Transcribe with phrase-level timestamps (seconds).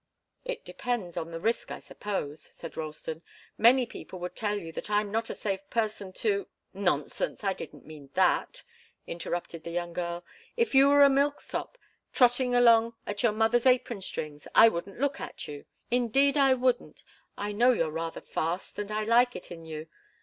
[0.43, 3.21] "It depends on the risk, I suppose," said Ralston.
[3.55, 6.47] "Many people would tell you that I'm not a safe person to"
[6.89, 7.43] "Nonsense!
[7.43, 8.63] I didn't mean that,"
[9.05, 10.25] interrupted the young girl.
[10.57, 11.77] "If you were a milksop,
[12.13, 15.65] trotting along at your mother's apron strings, I wouldn't look at you.
[15.91, 17.03] Indeed, I wouldn't!
[17.37, 19.85] I know you're rather fast, and I like it in you.